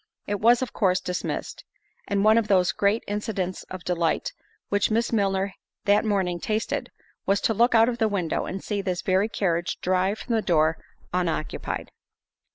[0.25, 4.33] It was of course dismissed—and one of those great incidents of delight
[4.69, 5.53] which Miss Milner
[5.85, 6.89] that morning tasted,
[7.27, 10.41] was to look out of the window, and see this very carriage drive from the
[10.41, 10.83] door
[11.13, 11.91] unoccupied.